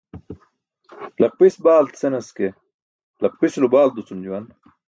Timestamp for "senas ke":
2.01-2.47